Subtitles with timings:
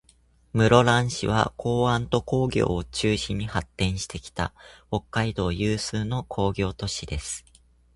[0.55, 4.51] 室蘭市は、港湾と工業を中心に発展してきた、
[4.87, 7.45] 北海道有数の工業都市です。